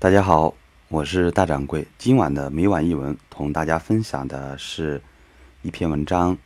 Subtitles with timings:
[0.00, 0.54] 大家好，
[0.88, 1.86] 我是大掌柜。
[1.98, 5.02] 今晚的每晚一文，同大家分享的是
[5.60, 6.38] 一篇文章。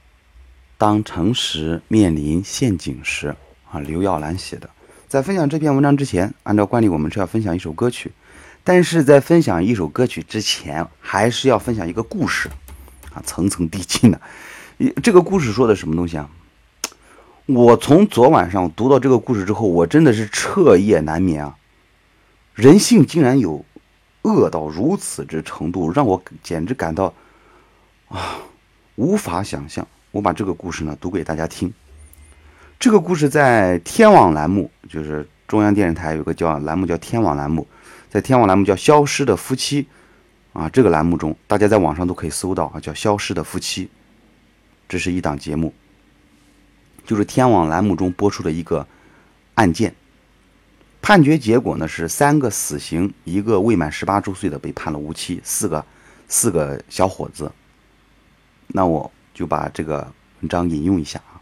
[0.77, 3.37] 当诚实面临陷阱时，
[3.71, 4.69] 啊，刘耀兰写的。
[5.07, 8.11] 在分享这篇文章之前，按照惯例，我们是要分享一首歌曲。
[8.65, 12.51] 但是在分享一首歌曲之前，还是要分享一个故事，
[13.13, 14.21] 啊，层层递进的。
[15.01, 16.29] 这个故事说的什么东西啊？
[17.47, 21.57] 我从昨晚上读到这个故事之后，我真的是彻夜难眠啊！
[22.55, 23.65] 人性竟然有
[24.23, 27.13] 恶到如此之程度，让我简直感到
[28.09, 28.39] 啊
[28.95, 29.87] 无法想象。
[30.13, 31.73] 我把这个故事呢读给大家听。
[32.79, 37.67] 这个故事在天网栏目，就是中央电视台有个叫栏目叫天网栏目，
[38.09, 39.83] 在天网栏目叫《消失的夫妻》
[40.53, 43.87] 啊，这个栏目中，大家在网上都可以搜到啊，叫《消失的夫妻》，
[44.89, 45.75] 这是一档节目，
[47.05, 48.87] 就是天网栏目中播出的一个
[49.55, 49.93] 案件。
[51.05, 55.85] 判决结果呢是三个死刑，一个未满十八周岁的被判了无期，四个
[56.29, 57.53] 四个小伙子。
[58.69, 61.37] 那我就把这个文章引用一下啊。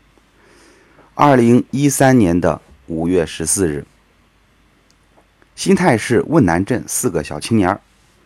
[1.15, 3.87] 二零一三年的五月十四日，
[5.55, 7.81] 新泰市汶南镇四个小青年儿，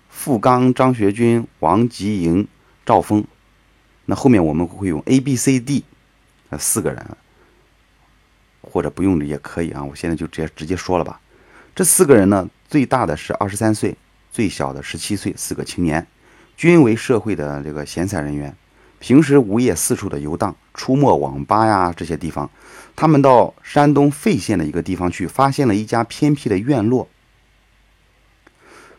[0.09, 2.49] 付刚、张学军、王吉营、
[2.87, 3.23] 赵峰。
[4.07, 5.85] 那后面我们会用 A、B、C、D，
[6.49, 7.07] 呃四个人，
[8.63, 9.85] 或者不用也可以啊。
[9.85, 11.21] 我现在就直接直接说了吧。
[11.77, 13.95] 这四个人呢，最大的是二十三岁，
[14.33, 16.07] 最小的十七岁，四个青年，
[16.57, 18.57] 均为社会的这个闲散人员，
[18.99, 22.49] 平时无业四处的游荡，出没网吧呀这些地方。
[22.97, 27.07] 他们到山东费县的一个地方去，发现了一家偏僻的院落。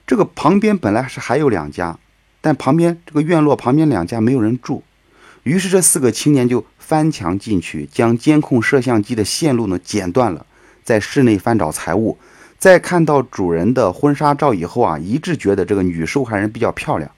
[0.05, 1.98] 这个旁边本来是还有两家，
[2.42, 4.83] 但旁边这个院落旁边两家没有人住，
[5.42, 10.45] 于是这四个青年就翻墙进去，将监控摄像机的线路呢剪断了，
[10.83, 12.20] 在室内翻找财物。
[12.58, 17.12] 在看到主人的婚纱照以后啊，一致觉得这个女受害人比较漂亮，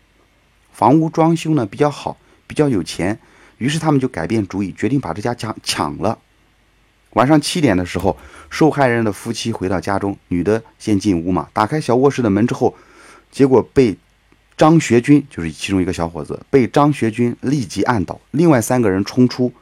[0.74, 3.18] 房屋装修呢比较好，比较有钱，
[3.58, 6.18] 于是他们就改变主意，决定把这家抢抢了。
[7.14, 8.18] 晚上七点的时候，
[8.50, 12.76] 受害人的夫妻回到家中，女的先进屋嘛，打开小卧室的门之后，
[13.32, 13.98] 结果被
[14.58, 19.54] 张学军，就是其中一个小伙子，被张学军立即按倒，另外三个人冲出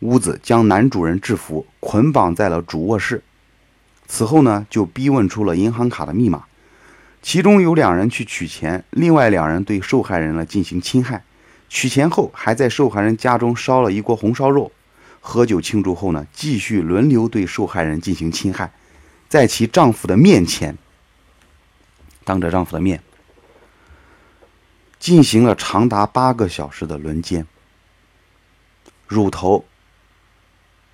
[0.00, 3.22] 屋子，将男主人制服，捆绑在了主卧室。
[4.08, 6.44] 此后呢，就逼问出了银行卡的密码，
[7.22, 11.24] 其中有两人去取钱，另外两人对受害人呢进行侵害。
[11.68, 14.70] 取钱后，还在受害人家中烧了一锅红烧肉，
[15.20, 18.72] 喝酒庆祝后呢，继续轮流对受害人进行侵害，
[19.28, 20.78] 在其丈夫的面前，
[22.22, 23.02] 当着丈夫的面，
[25.00, 27.44] 进行了长达八个小时的轮奸。
[29.08, 29.64] 乳头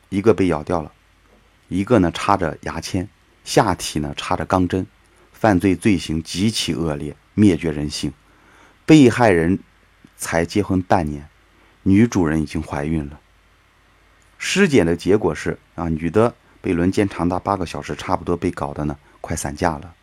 [0.08, 0.90] 一个被咬掉了。
[1.72, 3.08] 一个呢插着牙签，
[3.44, 4.86] 下体呢插着钢针，
[5.32, 8.12] 犯罪罪行极其恶劣，灭绝人性。
[8.84, 9.58] 被害人
[10.18, 11.26] 才结婚半年，
[11.84, 13.18] 女主人已经怀孕了。
[14.36, 19.94] 尸检的结果是啊，女的被轮奸长达八个小时，差不多被搞得呢快散架了。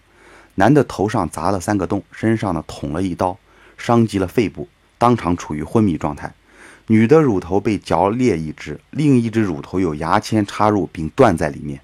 [0.55, 3.37] 男的头上砸了三个洞，身上呢捅了一刀，
[3.77, 6.33] 伤及了肺部，当场处于昏迷状态。
[6.91, 11.81] 女的乳头被嚼裂一只，另一只乳头有牙签插入并断在里面。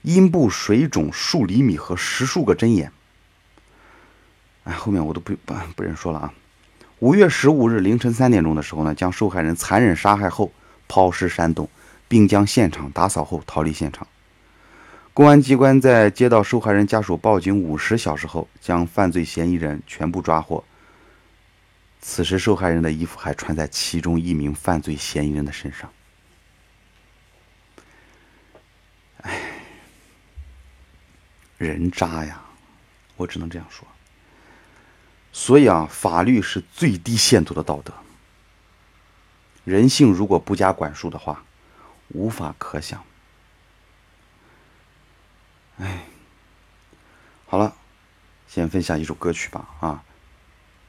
[0.00, 2.90] 阴部水肿数厘米和十数个针眼。
[4.64, 6.32] 哎，后面我都不不不忍说了啊！
[7.00, 10.50] 五月十五日凌晨三点钟的时候呢，将受害人残忍杀害后
[10.88, 11.68] 抛尸山洞，
[12.08, 14.06] 并将现场打扫后逃离现场。
[15.12, 20.64] 公安机关在接到受害人家属报警五十小时后，将犯罪嫌疑人全部抓获。
[22.00, 25.92] 此时，受害人的衣服还穿在其中一名犯罪嫌疑人的身上。
[29.22, 29.40] 哎，
[31.58, 32.42] 人渣呀！
[33.16, 33.86] 我只能这样说。
[35.32, 37.92] 所以啊，法律是最低限度的道德。
[39.64, 41.42] 人性如果不加管束的话，
[42.08, 43.04] 无法可想。
[45.78, 46.04] 哎，
[47.46, 47.74] 好了，
[48.46, 50.04] 先分享一首歌曲吧，啊，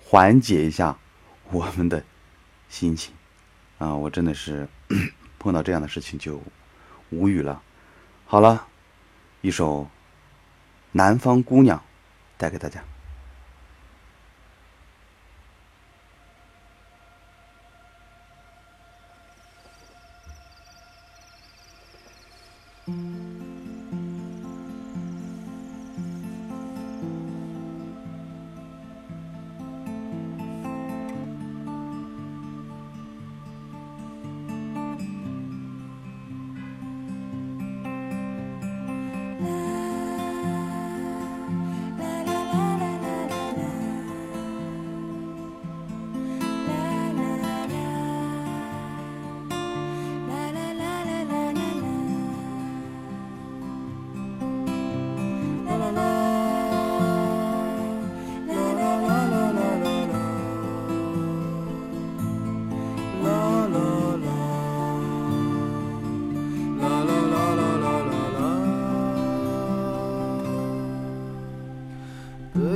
[0.10, 0.98] 缓解一下。
[1.50, 2.02] 我们的
[2.70, 3.14] 心情
[3.78, 4.68] 啊，我真的是
[5.38, 6.42] 碰到这样的事情就
[7.10, 7.62] 无语了。
[8.26, 8.68] 好了，
[9.42, 9.84] 一首
[10.94, 11.78] 《南方姑娘》
[12.38, 12.84] 带给大家。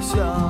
[0.00, 0.49] 想。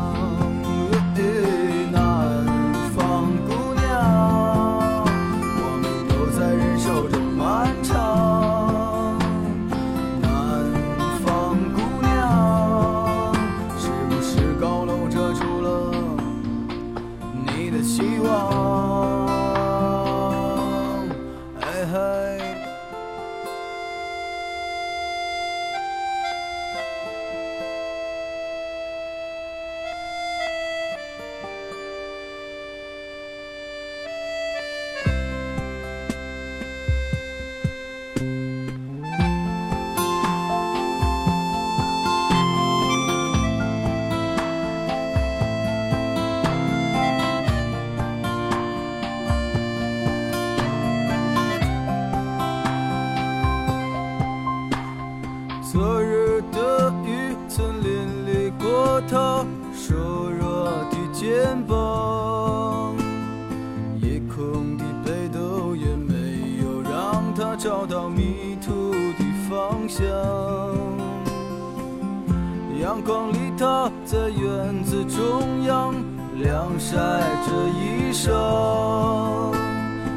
[72.80, 75.94] 阳光里，她在院子中央
[76.36, 76.96] 晾晒
[77.44, 79.52] 着衣裳，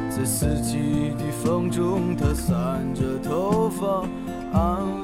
[0.08, 4.08] 在四季的风中，她散着头发，
[4.58, 4.78] 安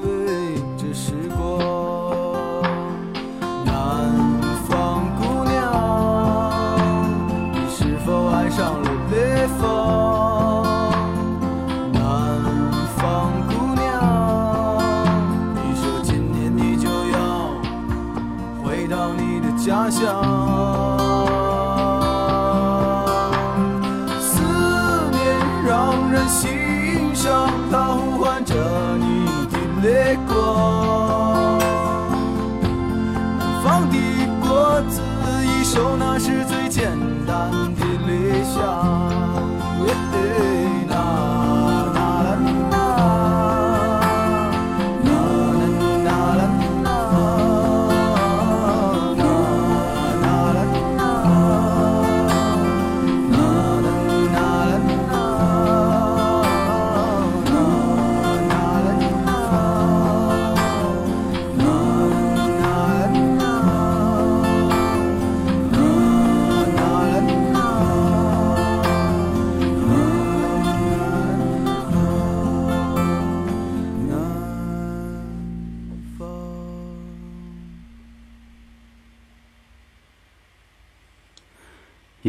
[19.91, 20.30] canción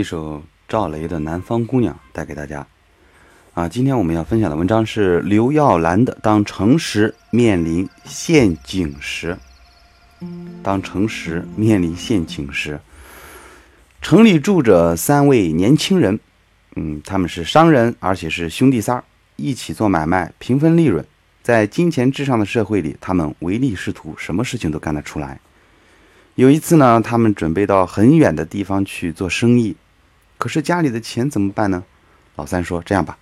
[0.03, 2.67] 一首赵雷的《南方姑娘》带给大家。
[3.55, 9.39] 啊，今天我们要分享的文章是刘耀兰的《当诚实面临陷阱时》。
[10.61, 12.81] 当诚实面临陷阱时，
[14.01, 16.19] 城里住着三位年轻人，
[16.75, 19.05] 嗯，他们是商人，而且是兄弟仨，
[19.37, 21.07] 一起做买卖，平分利润。
[21.45, 25.39] 在金钱至上的社会里，他们唯利是图，什么事情都干得出来。
[26.35, 29.77] 有一次呢，他们准备到很远的地方去做生意，
[30.43, 31.85] 可是家里的钱怎么办呢？
[32.35, 33.17] 老三说：“这样吧，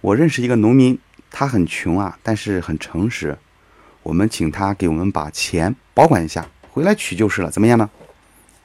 [0.00, 0.98] 我认识一个农民，
[1.30, 3.38] 他很穷啊，但是很诚实，
[4.02, 7.88] 我们请他给我们把钱保管一下，回来取就是了，怎么样呢？”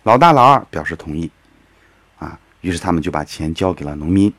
[0.02, 1.30] 老大、老二表示同意，
[2.18, 4.34] 啊，于是他们就把钱交给了农民。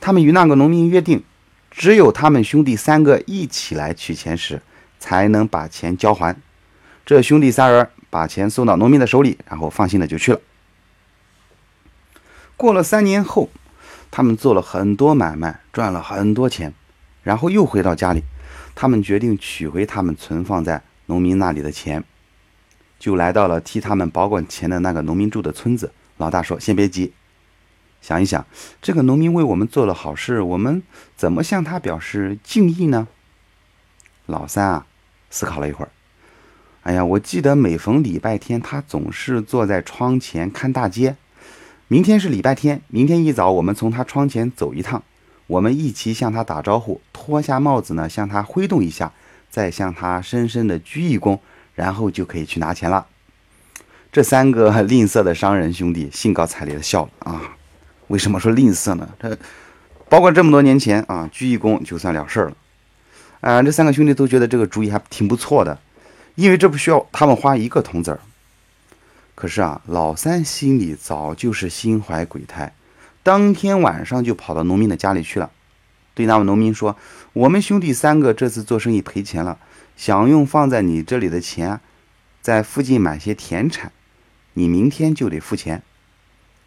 [0.00, 1.22] 他们与那个农民约定，
[1.70, 4.62] 只有他们兄弟三个一起来取钱时，
[4.98, 6.34] 才能把钱交还。
[7.04, 10.40] 这兄弟三人把钱送到农民的手里，然后放心的就去了。
[12.62, 13.50] 过了三年后，
[14.12, 16.72] 他们做了很多买卖，赚了很多钱，
[17.24, 18.22] 然后又回到家里，
[18.76, 22.04] 他们决定取回他们存放在农民那里的钱。
[23.00, 25.90] 就来到了替他们保管钱的那个农民住的村子。
[26.18, 27.12] 老大说：“先别急，
[28.00, 28.46] 想一想，
[28.80, 30.84] 这个农民为我们做了好事，我们
[31.16, 33.08] 怎么向他表示敬意呢？”
[34.26, 34.86] 老三啊，
[35.30, 35.90] 思考了一会儿，
[36.84, 41.16] 哎呀，我记得每逢礼拜天，他总是坐在窗前看大街。
[41.92, 45.02] 明天是礼拜天，明天一早我们从他窗前走一趟，
[45.46, 49.12] 我们一起向他打招呼，脱下帽子呢，向他挥动一下，
[49.50, 51.38] 再向他深深的鞠一躬。
[51.74, 53.06] 然后就可以去拿钱了。
[54.10, 57.42] 这三个吝啬的商人兄弟兴高采烈的笑了啊！
[58.08, 59.06] 为什么说吝啬呢？
[59.20, 59.36] 这
[60.08, 62.56] 包括这么多年前啊，鞠一躬就算了事儿了。
[63.42, 65.78] 啊，这三个兄弟都觉得这个主意还挺不错的，
[66.36, 68.18] 因为这不需要他们花一个铜子儿。
[69.34, 72.74] 可是啊，老三心里早就是心怀鬼胎，
[73.22, 75.50] 当天晚上就跑到农民的家里去了，
[76.14, 76.96] 对那位农民说
[77.32, 79.58] ：“我们兄弟三个这次做生意赔钱了。”
[79.94, 81.78] 想用放在你这里的钱，
[82.40, 83.92] 在附近买些田产，
[84.54, 85.82] 你明天就得付钱。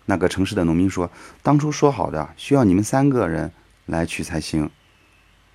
[0.06, 1.10] 那个城市的农民说
[1.42, 3.52] ：“当初说好的，需要你们三个人
[3.88, 4.70] 来取才行。”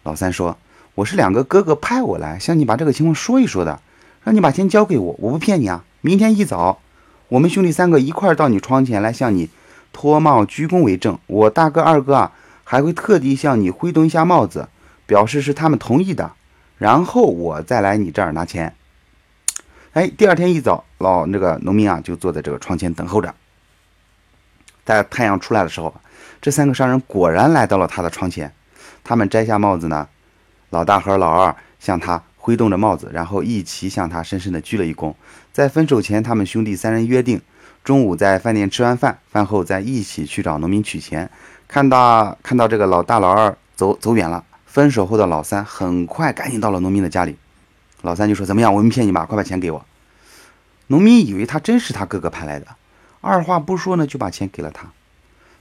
[0.03, 0.59] 老三说
[0.97, 3.81] ：“我是两个哥哥派我来向你把这个情况说一说的，
[4.25, 5.85] 让你把钱交给我，我不骗你啊。
[6.01, 6.83] 明天一早，
[7.31, 9.49] 我们兄弟三个一块到你窗前来向你
[9.93, 11.17] 脱帽鞠躬为证。
[11.29, 12.33] 我大哥、二哥啊，
[12.65, 14.69] 还会特地向你挥动一下帽子，
[15.07, 16.33] 表示是他们同意的。”
[16.77, 18.75] 然后我再来你这儿拿钱。
[19.93, 23.33] 哎，第二天一早，老那个农民啊，就坐在这个窗前等候着。
[24.85, 25.95] 在太阳出来的时候，
[26.41, 28.53] 这三个商人果然来到了他的窗前。
[29.05, 30.09] 他们摘下帽子呢，
[30.71, 35.15] 老大和老二向他挥动着帽子，然后一齐向他深深的鞠了一躬。
[35.53, 37.41] 在分手前，他们兄弟三人约定，
[37.85, 41.31] 中午在饭店吃完饭，饭后再一起去找农民取钱。
[41.69, 44.45] 看到看到这个老大老二走走远了。
[44.67, 47.37] 分手后的老三很快赶紧到了农民的家里，
[48.03, 48.73] 老三就说：“怎么样？
[48.73, 49.27] 我没骗你吧？
[49.27, 49.85] 快把钱给我。”
[50.87, 52.69] 农民以为他真是他哥哥派来的，
[53.21, 54.93] 二话不说呢就把钱给了他。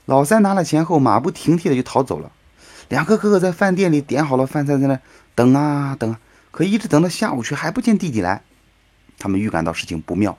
[0.06, 2.32] 老三拿了钱后，马不停蹄的就逃走了。
[2.88, 5.00] 两个哥哥在饭店里点好了饭菜，在那
[5.34, 6.16] 等啊等，
[6.52, 8.42] 可一直等到下午去还不见弟弟来。
[9.18, 10.38] 他们预感到事情不妙，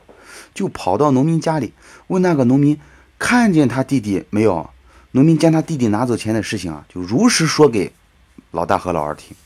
[0.54, 1.72] 就跑到农民家里
[2.06, 2.78] 问那个农民
[3.18, 4.70] 看见他弟弟没有。
[5.12, 7.92] 农民将他弟弟拿走钱的事情啊，就如实说给。
[8.52, 9.36] 老大和老二听，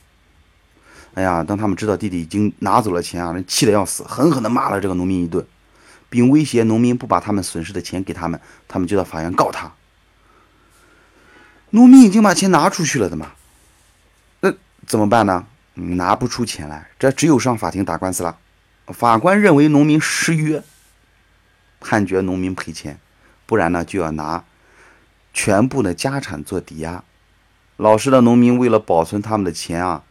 [1.12, 5.46] 哎呀，当他们知道弟弟已经拿走了钱啊，人气得要死，狠狠地骂了这个农民一顿，
[6.08, 9.70] 并威胁农民不把他们损失的钱给他们，他们就到法院告他。
[11.68, 13.32] 农民已经把钱拿出去了的嘛，
[14.40, 14.54] 那
[14.86, 15.46] 怎么办呢？
[15.74, 18.38] 拿不出钱来，这只有上法庭打官司了。
[18.88, 20.62] 法官认为农民失约，
[21.80, 22.98] 判决农民赔钱，
[23.46, 24.44] 不然呢就要拿
[25.32, 27.02] 全部的家产做抵押。
[27.76, 30.04] 老实的农民为了保存他们的钱啊，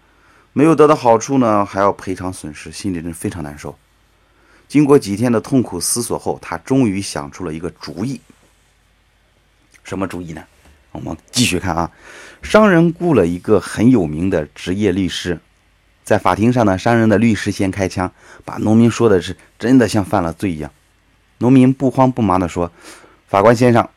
[0.51, 3.77] 没有得到好处呢，还要赔偿损失，心里真非常难受。
[4.67, 8.19] 经过几天的痛苦思索后，他终于想出了一个主意。
[9.83, 10.43] 什么主意呢？
[10.91, 11.91] 我们继续看啊。
[12.41, 15.39] 商人雇了一个很有名的职业律师，
[16.03, 18.11] 在法庭上呢，商人的律师先开枪，
[18.43, 20.69] 把农民说的是真的像犯了罪一样。
[21.39, 22.71] 农民不慌不忙地说
[23.27, 23.87] ：“法官先生。”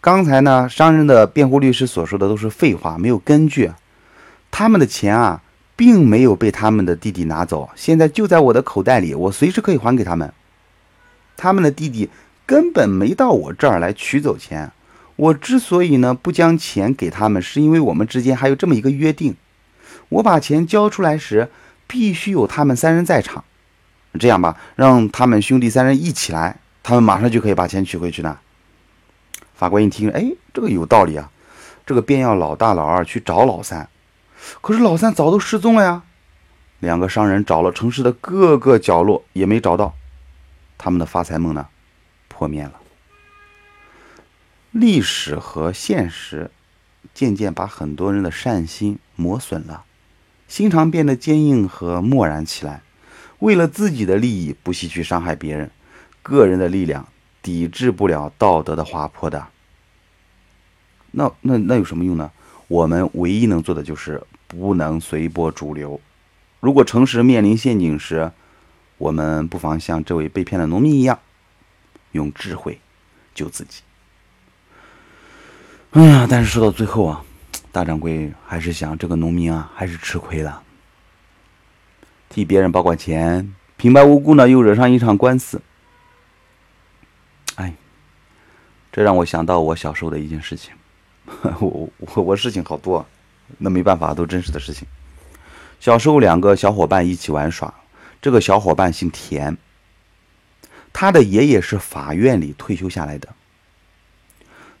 [0.00, 3.72] 刚才呢，商人的辩护律师所说的都是废话，没有根据。
[4.52, 5.42] 他们的钱啊，
[5.74, 10.32] 并没有被他们的弟弟拿走，现在就在我的口袋里，我随时可以还给他们。
[11.36, 12.08] 他们的弟弟
[12.46, 14.70] 根本没到我这儿来取走钱。
[15.16, 19.34] 我之所以呢不将钱给他们，是因为我们之间还有这么一个约定：
[20.08, 21.50] 我把钱交出来时，
[21.86, 23.44] 必须有他们三人在场。
[24.18, 28.38] 这样吧，让他们兄弟三人一起来，他们马上就可以把钱取回去呢。
[29.54, 31.30] 法官一听，哎，这个有道理啊，
[31.84, 33.88] 这个便要老大老二去找老三，
[34.60, 36.02] 可是老三早都失踪了呀。
[36.78, 39.94] 两个商人找了城市的各个角落也没找到，
[40.76, 41.68] 他们的发财梦呢，
[42.28, 42.74] 破灭了。
[44.72, 46.50] 历史和现实
[47.14, 49.85] 渐渐把很多人的善心磨损了，
[50.48, 52.82] 心肠变得坚硬和漠然起来，
[53.40, 55.70] 为了自己的利益不惜去伤害别人。
[56.22, 57.06] 个人的力量
[57.40, 59.46] 抵制不了道德的滑坡的。
[61.12, 62.30] 那那那有什么用呢？
[62.68, 66.00] 我们唯一能做的就是不能随波逐流。
[66.58, 68.32] 如果诚实面临陷阱时，
[68.98, 71.20] 我们不妨像这位被骗的农民一样，
[72.10, 72.80] 用智慧
[73.34, 73.82] 救自己。
[75.90, 77.24] 哎呀，但是说到最后啊，
[77.76, 80.62] 大掌柜还是想，这个农民啊，还是吃亏了，
[82.30, 85.60] 替别人保管钱，平白无故呢又惹上一场官司。
[87.56, 87.74] 哎，
[88.90, 90.72] 这让我想到我小时候的一件事情。
[91.60, 93.04] 我我我事情好多，
[93.58, 94.88] 那没办法，都真实的事情。
[95.78, 97.74] 小时候两个小伙伴一起玩耍。
[98.22, 99.54] 这个小伙伴姓田，
[100.94, 103.28] 他的爷爷是法院里退休下来的。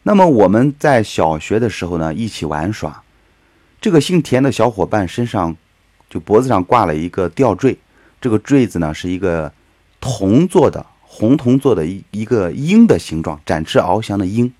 [0.08, 3.02] 那么我们在小学的时候呢，一起玩耍。
[3.80, 5.56] 这个姓田的小伙伴身上
[6.08, 7.76] 就脖子上挂了一个吊坠，
[8.20, 9.52] 这个坠子呢是一个
[10.00, 14.54] 铜做的，红铜做的一一个鹰的形状，展翅翱翔的鹰。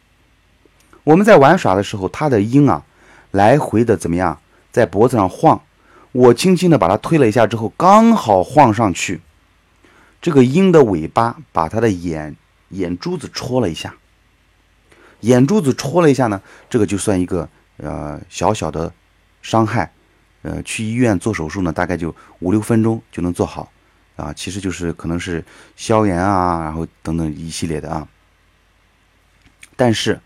[1.05, 2.85] 我们在玩耍的时候，他的鹰啊
[3.31, 4.41] 来回的怎么样，
[4.73, 5.61] 在脖子上晃。
[6.11, 9.21] 我轻轻的把它推了一下之后，刚好晃上去，
[10.21, 12.35] 这个鹰的尾巴把它的眼
[12.71, 13.95] 眼珠子戳了一下，
[15.26, 16.40] 眼珠子戳了一下呢，
[16.71, 18.92] 这个就算一个呃小小的
[19.42, 19.90] 伤害，
[20.42, 23.71] 呃，去医院做手术呢，大概就五六分钟就能做好，
[24.14, 28.06] 啊，其实就是可能是消炎啊，然后等等一系列的啊。
[29.75, 30.21] 但是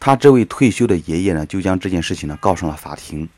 [0.00, 3.28] 他这位退休的爷爷呢，就将这件事情呢告上了法庭。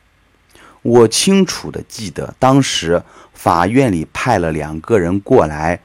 [0.83, 3.02] 我清楚的记得，当时
[3.35, 5.81] 法院里派了两个人过来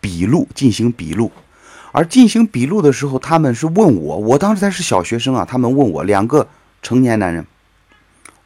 [0.00, 1.32] 笔录，进行笔录。
[1.96, 5.44] 而进行笔录的时候，他们是问我，我当时才是小学生啊。
[5.44, 6.48] 他们问我，两个
[6.82, 7.46] 成年男人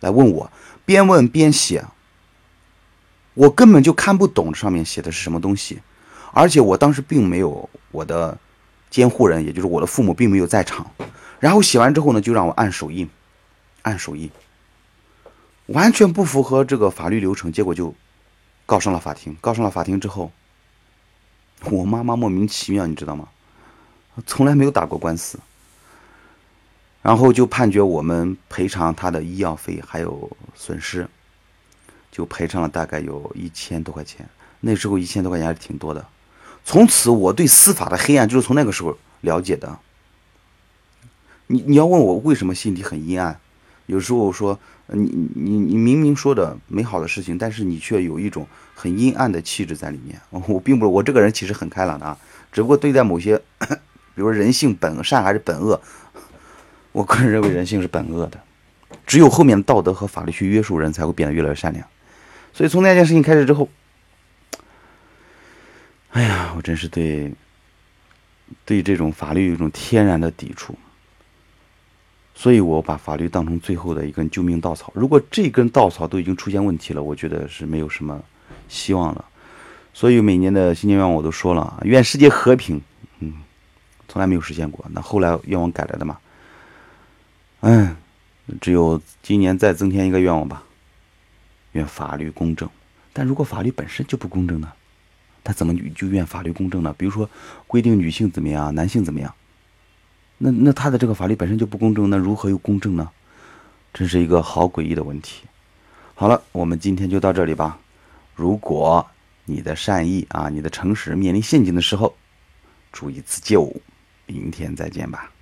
[0.00, 0.52] 来问我，
[0.84, 1.82] 边问边写，
[3.32, 5.80] 我根本就看不懂上面写的是什么东西。
[6.34, 8.36] 而且我当时并没有我的
[8.90, 10.86] 监护人，也就是我的父母，并没有在场。
[11.40, 13.08] 然后写完之后呢，就让我按手印，
[13.80, 14.30] 按手印。
[15.68, 17.94] 完全不符合这个法律流程，结果就
[18.66, 19.34] 告上了法庭。
[19.40, 20.30] 告上了法庭之后，
[21.70, 23.26] 我妈妈莫名其妙，你知道吗？
[24.26, 25.38] 从来没有打过官司，
[27.02, 31.08] 然后就判决我们赔偿他的医药费还有损失，
[32.10, 34.28] 就赔偿了大概有一千多块钱。
[34.60, 36.06] 那时候一千多块钱还是挺多的。
[36.64, 39.78] 从此我对司法的黑暗就是从那个时候了解的。
[41.46, 43.40] 你你要问我为什么心里很阴暗？
[43.86, 50.20] 有时候说，你你你明明说的美好的事情，但是你却有一种很阴暗的气质在里面。
[50.30, 52.18] 我并不是我这个人其实很开朗的啊，
[52.52, 53.40] 只不过对待某些，
[54.18, 55.80] 比如人性本善还是本恶，
[56.90, 58.40] 我个人认为人性是本恶的，
[59.06, 61.86] 只有后面的道德和法律去约束人，才会变得越来越善良。
[62.52, 63.68] 所以从那件事情开始之后，
[66.10, 67.32] 哎呀，我真是对
[68.64, 70.74] 对这种法律有一种天然的抵触。
[72.34, 74.92] 所以，我把法律当成最后的一根救命稻草。
[74.96, 78.20] 如果这根稻草都已经出现问题了，我觉得是没有什么
[78.68, 79.24] 希望了。
[79.94, 82.82] 所以，每年的新年愿望我都说了，愿世界和平。
[84.08, 84.84] 从来没有实现过。
[84.90, 86.18] 那后来愿望改来的嘛？
[87.60, 87.96] 嗯，
[88.60, 90.64] 只有今年再增添一个愿望吧，
[91.72, 92.68] 愿法律公正。
[93.12, 94.72] 但如果法律本身就不公正呢？
[95.44, 96.94] 他怎么就愿法律公正呢？
[96.98, 97.28] 比如说
[97.66, 99.34] 规定女性怎么样，男性怎么样？
[100.36, 103.10] 那那他的这个法律本身就不公正，那如何又公正呢？
[103.94, 105.44] 真是一个好诡异的问题。
[106.14, 107.78] 好了，我们今天就到这里吧。
[108.34, 109.04] 如果
[109.46, 112.14] 你的善意啊，你的诚实面临陷阱的时候，
[112.92, 113.74] 注意自救。
[114.28, 115.32] 明天再见吧。